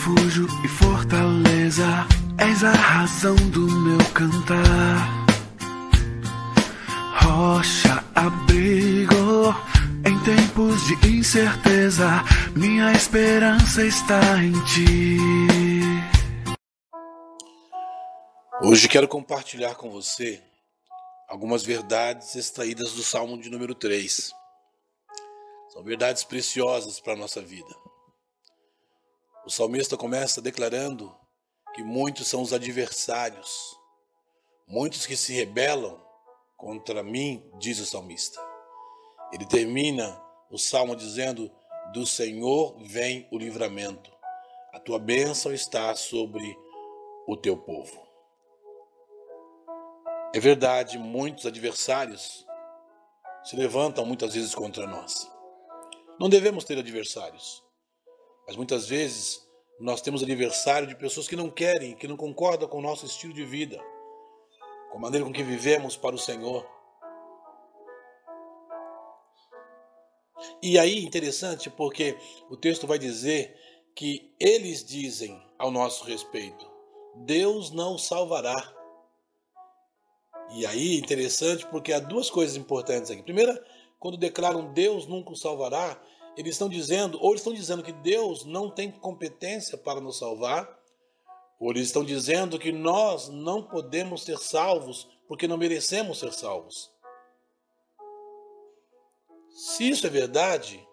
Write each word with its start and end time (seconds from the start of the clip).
refúgio 0.00 0.46
e 0.64 0.68
fortaleza, 0.68 1.84
és 2.38 2.64
a 2.64 2.72
razão 2.72 3.34
do 3.50 3.70
meu 3.70 3.98
cantar. 4.14 5.26
Rocha, 7.22 8.02
abrigo, 8.14 9.54
em 10.06 10.18
tempos 10.24 10.86
de 10.86 11.18
incerteza, 11.18 12.24
minha 12.56 12.92
esperança 12.92 13.84
está 13.84 14.42
em 14.42 14.52
ti. 14.64 15.18
Hoje 18.62 18.88
quero 18.88 19.06
compartilhar 19.06 19.74
com 19.74 19.90
você 19.90 20.42
algumas 21.28 21.62
verdades 21.62 22.34
extraídas 22.36 22.92
do 22.92 23.02
Salmo 23.02 23.38
de 23.38 23.50
número 23.50 23.74
3. 23.74 24.32
São 25.74 25.82
verdades 25.82 26.24
preciosas 26.24 26.98
para 27.00 27.12
a 27.12 27.16
nossa 27.16 27.42
vida. 27.42 27.89
O 29.44 29.50
salmista 29.50 29.96
começa 29.96 30.42
declarando 30.42 31.16
que 31.74 31.82
muitos 31.82 32.28
são 32.28 32.42
os 32.42 32.52
adversários, 32.52 33.78
muitos 34.66 35.06
que 35.06 35.16
se 35.16 35.32
rebelam 35.32 36.00
contra 36.56 37.02
mim, 37.02 37.42
diz 37.58 37.78
o 37.78 37.86
salmista. 37.86 38.40
Ele 39.32 39.46
termina 39.46 40.20
o 40.50 40.58
salmo 40.58 40.94
dizendo: 40.94 41.50
Do 41.92 42.04
Senhor 42.04 42.76
vem 42.82 43.26
o 43.30 43.38
livramento, 43.38 44.12
a 44.72 44.78
tua 44.78 44.98
bênção 44.98 45.52
está 45.54 45.94
sobre 45.96 46.58
o 47.26 47.36
teu 47.36 47.56
povo. 47.56 48.06
É 50.34 50.38
verdade, 50.38 50.98
muitos 50.98 51.46
adversários 51.46 52.46
se 53.42 53.56
levantam 53.56 54.04
muitas 54.04 54.34
vezes 54.34 54.54
contra 54.54 54.86
nós. 54.86 55.30
Não 56.20 56.28
devemos 56.28 56.64
ter 56.64 56.78
adversários, 56.78 57.64
mas 58.50 58.56
muitas 58.56 58.88
vezes 58.88 59.48
nós 59.78 60.02
temos 60.02 60.24
adversário 60.24 60.88
de 60.88 60.96
pessoas 60.96 61.28
que 61.28 61.36
não 61.36 61.48
querem, 61.48 61.94
que 61.94 62.08
não 62.08 62.16
concordam 62.16 62.68
com 62.68 62.78
o 62.78 62.82
nosso 62.82 63.06
estilo 63.06 63.32
de 63.32 63.44
vida, 63.44 63.80
com 64.90 64.98
a 64.98 65.00
maneira 65.00 65.24
com 65.24 65.32
que 65.32 65.44
vivemos 65.44 65.96
para 65.96 66.16
o 66.16 66.18
Senhor. 66.18 66.68
E 70.60 70.76
aí, 70.80 71.04
interessante, 71.04 71.70
porque 71.70 72.18
o 72.50 72.56
texto 72.56 72.88
vai 72.88 72.98
dizer 72.98 73.56
que 73.94 74.34
eles 74.40 74.84
dizem 74.84 75.40
ao 75.56 75.70
nosso 75.70 76.02
respeito: 76.02 76.68
Deus 77.18 77.70
não 77.70 77.96
salvará. 77.96 78.68
E 80.56 80.66
aí, 80.66 80.98
interessante, 80.98 81.64
porque 81.68 81.92
há 81.92 82.00
duas 82.00 82.28
coisas 82.28 82.56
importantes 82.56 83.12
aqui. 83.12 83.22
Primeira, 83.22 83.64
quando 84.00 84.16
declaram 84.16 84.72
Deus 84.72 85.06
nunca 85.06 85.30
o 85.30 85.36
salvará, 85.36 86.02
eles 86.36 86.54
estão 86.54 86.68
dizendo, 86.68 87.18
ou 87.20 87.30
eles 87.30 87.40
estão 87.40 87.52
dizendo 87.52 87.82
que 87.82 87.92
Deus 87.92 88.44
não 88.44 88.70
tem 88.70 88.90
competência 88.90 89.76
para 89.76 90.00
nos 90.00 90.18
salvar, 90.18 90.78
ou 91.58 91.70
eles 91.70 91.86
estão 91.86 92.04
dizendo 92.04 92.58
que 92.58 92.72
nós 92.72 93.28
não 93.28 93.62
podemos 93.62 94.22
ser 94.22 94.38
salvos 94.38 95.08
porque 95.28 95.46
não 95.46 95.58
merecemos 95.58 96.18
ser 96.18 96.32
salvos. 96.32 96.90
Se 99.50 99.88
isso 99.88 100.06
é 100.06 100.10
verdade, 100.10 100.86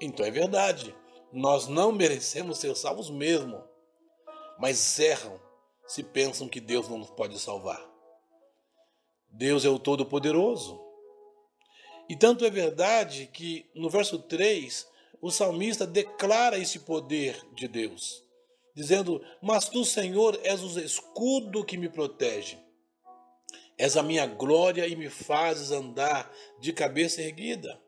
então 0.00 0.24
é 0.24 0.30
verdade. 0.30 0.94
Nós 1.32 1.66
não 1.66 1.90
merecemos 1.90 2.58
ser 2.58 2.76
salvos 2.76 3.10
mesmo, 3.10 3.62
mas 4.58 4.98
erram 5.00 5.40
se 5.86 6.02
pensam 6.02 6.48
que 6.48 6.60
Deus 6.60 6.88
não 6.88 6.98
nos 6.98 7.10
pode 7.10 7.38
salvar. 7.38 7.84
Deus 9.28 9.64
é 9.64 9.68
o 9.68 9.78
Todo-Poderoso. 9.78 10.80
E 12.08 12.14
tanto 12.14 12.44
é 12.44 12.50
verdade 12.50 13.30
que 13.32 13.66
no 13.74 13.88
verso 13.88 14.18
3, 14.18 14.86
o 15.22 15.30
salmista 15.30 15.86
declara 15.86 16.58
esse 16.58 16.80
poder 16.80 17.40
de 17.54 17.66
Deus, 17.66 18.22
dizendo: 18.74 19.24
Mas 19.42 19.68
tu, 19.68 19.84
Senhor, 19.84 20.38
és 20.42 20.62
o 20.62 20.78
escudo 20.80 21.64
que 21.64 21.78
me 21.78 21.88
protege. 21.88 22.58
És 23.78 23.96
a 23.96 24.02
minha 24.02 24.26
glória 24.26 24.86
e 24.86 24.94
me 24.94 25.08
fazes 25.08 25.72
andar 25.72 26.30
de 26.60 26.72
cabeça 26.72 27.22
erguida. 27.22 27.80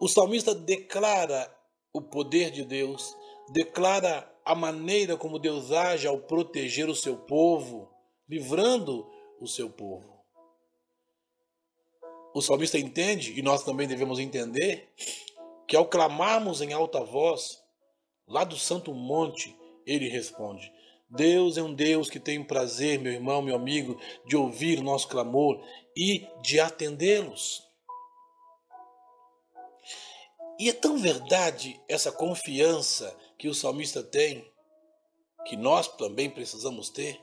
O 0.00 0.08
salmista 0.08 0.54
declara 0.54 1.52
o 1.92 2.00
poder 2.02 2.50
de 2.50 2.64
Deus, 2.64 3.16
declara 3.52 4.30
a 4.44 4.54
maneira 4.54 5.16
como 5.16 5.38
Deus 5.38 5.72
age 5.72 6.06
ao 6.06 6.18
proteger 6.18 6.88
o 6.88 6.94
seu 6.94 7.16
povo, 7.16 7.90
livrando 8.28 9.08
o 9.40 9.46
seu 9.46 9.70
povo 9.70 10.21
o 12.34 12.40
salmista 12.40 12.78
entende, 12.78 13.38
e 13.38 13.42
nós 13.42 13.62
também 13.62 13.86
devemos 13.86 14.18
entender, 14.18 14.88
que 15.66 15.76
ao 15.76 15.86
clamarmos 15.86 16.60
em 16.60 16.72
alta 16.72 17.02
voz, 17.04 17.62
lá 18.26 18.44
do 18.44 18.56
santo 18.56 18.92
monte, 18.94 19.56
ele 19.86 20.08
responde: 20.08 20.72
Deus 21.08 21.56
é 21.56 21.62
um 21.62 21.74
Deus 21.74 22.08
que 22.08 22.18
tem 22.18 22.42
prazer, 22.42 22.98
meu 22.98 23.12
irmão, 23.12 23.42
meu 23.42 23.54
amigo, 23.54 24.00
de 24.26 24.36
ouvir 24.36 24.78
o 24.78 24.82
nosso 24.82 25.08
clamor 25.08 25.62
e 25.96 26.26
de 26.42 26.58
atendê-los. 26.58 27.62
E 30.58 30.68
é 30.68 30.72
tão 30.72 30.96
verdade 30.96 31.80
essa 31.88 32.12
confiança 32.12 33.14
que 33.38 33.48
o 33.48 33.54
salmista 33.54 34.02
tem, 34.02 34.50
que 35.44 35.56
nós 35.56 35.88
também 35.96 36.30
precisamos 36.30 36.88
ter, 36.88 37.20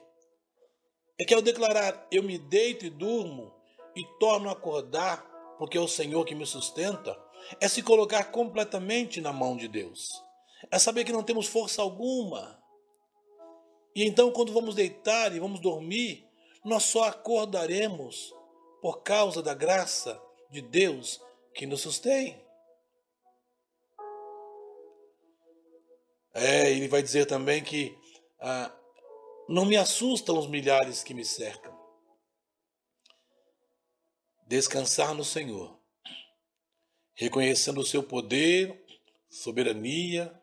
é 1.19 1.25
que 1.25 1.33
ao 1.33 1.41
declarar: 1.41 2.07
Eu 2.11 2.21
me 2.21 2.37
deito 2.37 2.85
e 2.85 2.89
durmo, 2.89 3.58
e 3.95 4.05
torno 4.19 4.49
a 4.49 4.53
acordar, 4.53 5.25
porque 5.57 5.77
é 5.77 5.81
o 5.81 5.87
Senhor 5.87 6.25
que 6.25 6.35
me 6.35 6.45
sustenta, 6.45 7.17
é 7.59 7.67
se 7.67 7.81
colocar 7.81 8.25
completamente 8.25 9.21
na 9.21 9.33
mão 9.33 9.55
de 9.55 9.67
Deus. 9.67 10.23
É 10.71 10.77
saber 10.77 11.03
que 11.03 11.11
não 11.11 11.23
temos 11.23 11.47
força 11.47 11.81
alguma. 11.81 12.61
E 13.95 14.05
então, 14.05 14.31
quando 14.31 14.53
vamos 14.53 14.75
deitar 14.75 15.35
e 15.35 15.39
vamos 15.39 15.59
dormir, 15.59 16.27
nós 16.63 16.83
só 16.83 17.03
acordaremos 17.05 18.33
por 18.81 19.01
causa 19.01 19.41
da 19.41 19.53
graça 19.53 20.21
de 20.51 20.61
Deus 20.61 21.21
que 21.53 21.65
nos 21.65 21.81
sustém. 21.81 22.39
É, 26.33 26.71
ele 26.71 26.87
vai 26.87 27.01
dizer 27.01 27.25
também 27.25 27.63
que 27.63 27.97
ah, 28.39 28.71
não 29.47 29.65
me 29.65 29.75
assustam 29.75 30.37
os 30.37 30.47
milhares 30.47 31.03
que 31.03 31.13
me 31.13 31.25
cercam 31.25 31.78
descansar 34.49 35.13
no 35.13 35.23
Senhor, 35.23 35.79
reconhecendo 37.13 37.79
o 37.81 37.85
seu 37.85 38.01
poder, 38.01 38.83
soberania, 39.29 40.33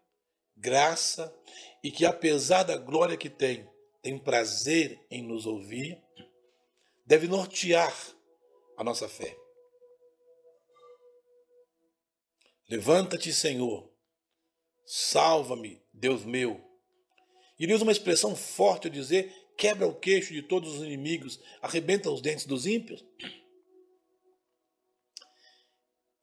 graça 0.56 1.36
e 1.82 1.90
que, 1.90 2.06
apesar 2.06 2.62
da 2.62 2.76
glória 2.76 3.16
que 3.16 3.28
tem, 3.28 3.68
tem 4.00 4.16
prazer 4.16 5.04
em 5.10 5.24
nos 5.24 5.44
ouvir, 5.44 6.00
deve 7.04 7.26
nortear 7.26 7.92
a 8.76 8.84
nossa 8.84 9.08
fé. 9.08 9.36
Levanta-te, 12.70 13.32
Senhor, 13.32 13.92
salva-me, 14.86 15.82
Deus 15.92 16.24
meu. 16.24 16.64
Ele 17.58 17.74
usa 17.74 17.82
uma 17.82 17.92
expressão 17.92 18.36
forte 18.36 18.86
ao 18.86 18.92
dizer: 18.92 19.34
quebra 19.58 19.84
o 19.84 19.98
queixo 19.98 20.32
de 20.32 20.42
todos 20.42 20.76
os 20.76 20.82
inimigos, 20.82 21.40
arrebenta 21.60 22.08
os 22.08 22.20
dentes 22.20 22.46
dos 22.46 22.66
ímpios. 22.66 23.04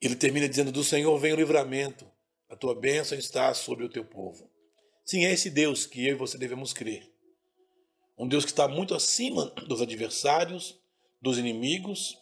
Ele 0.03 0.18
termina 0.18 0.50
dizendo: 0.50 0.69
Do 0.69 0.84
Senhor 0.84 1.18
vem 1.18 1.31
o 1.31 1.38
livramento, 1.38 2.06
a 2.50 2.58
tua 2.58 2.75
bênção 2.75 3.18
está 3.18 3.53
sobre 3.53 3.86
o 3.86 3.90
teu 3.90 4.03
povo. 4.03 4.52
Sim, 5.06 5.24
é 5.25 5.31
esse 5.31 5.50
Deus 5.50 5.86
que 5.86 6.06
eu 6.06 6.12
e 6.12 6.18
você 6.18 6.38
devemos 6.38 6.74
crer. 6.74 7.09
Um 8.18 8.28
Deus 8.28 8.44
que 8.44 8.52
está 8.52 8.68
muito 8.68 8.94
acima 8.94 9.46
dos 9.66 9.81
adversários, 9.81 10.78
dos 11.22 11.38
inimigos. 11.38 12.18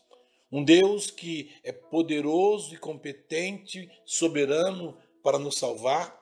Um 0.51 0.63
Deus 0.63 1.09
que 1.09 1.51
é 1.63 1.71
poderoso 1.71 2.75
e 2.75 2.77
competente, 2.77 3.89
soberano 4.05 4.95
para 5.23 5.39
nos 5.39 5.57
salvar. 5.57 6.21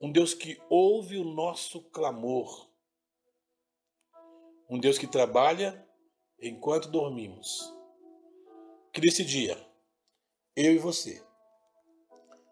Um 0.00 0.10
Deus 0.10 0.34
que 0.34 0.60
ouve 0.68 1.18
o 1.18 1.24
nosso 1.24 1.82
clamor. 1.90 2.68
Um 4.68 4.78
Deus 4.78 4.98
que 4.98 5.06
trabalha 5.06 5.86
enquanto 6.40 6.90
dormimos. 6.90 7.72
Que 8.92 9.00
nesse 9.00 9.24
dia 9.24 9.69
eu 10.56 10.72
e 10.72 10.78
você, 10.78 11.22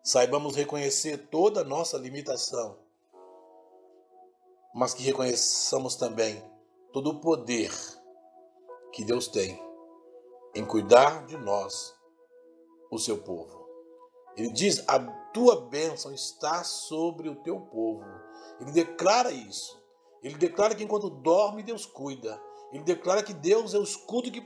saibamos 0.03 0.57
reconhecer 0.57 1.29
toda 1.29 1.61
a 1.61 1.65
nossa 1.65 1.99
limitação, 1.99 2.79
mas 4.75 4.95
que 4.95 5.03
reconheçamos 5.03 5.97
também 5.97 6.43
todo 6.93 7.11
o 7.11 7.21
poder 7.21 7.73
que 8.93 9.05
Deus 9.05 9.29
tem 9.29 9.61
em 10.55 10.65
cuidar 10.65 11.27
de 11.27 11.37
nós, 11.37 11.95
o 12.91 12.99
seu 12.99 13.19
povo. 13.19 13.69
Ele 14.37 14.51
diz: 14.51 14.83
A 14.89 14.99
tua 15.33 15.69
bênção 15.69 16.13
está 16.13 16.65
sobre 16.65 17.29
o 17.29 17.37
teu 17.37 17.61
povo. 17.61 18.05
Ele 18.61 18.73
declara 18.73 19.31
isso. 19.31 19.81
Ele 20.23 20.37
declara 20.37 20.75
que 20.75 20.83
enquanto 20.83 21.11
dorme, 21.11 21.63
Deus 21.63 21.87
cuida. 21.87 22.41
Ele 22.73 22.83
declara 22.83 23.23
que 23.23 23.33
Deus 23.33 23.73
é 23.73 23.79
o 23.79 23.83
escudo 23.83 24.31
que 24.31 24.41